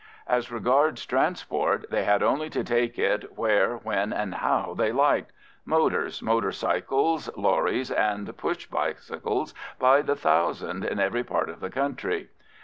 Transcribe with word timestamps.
As 0.25 0.51
regards 0.51 1.05
transport, 1.05 1.87
they 1.91 2.05
had 2.05 2.23
only 2.23 2.49
to 2.49 2.63
take 2.63 2.97
it 2.97 3.37
where, 3.37 3.75
when, 3.75 4.11
and 4.11 4.33
how 4.33 4.73
they 4.73 4.91
liked—motors, 4.91 6.23
motor 6.23 6.47
bicycles, 6.47 7.29
lorries, 7.37 7.91
and 7.91 8.35
push 8.35 8.65
bicycles 8.65 9.53
by 9.77 10.01
the 10.01 10.15
thousand 10.15 10.83
in 10.83 10.99
every 10.99 11.23
part 11.23 11.49
of 11.49 11.59
the 11.59 11.69
country. 11.69 12.29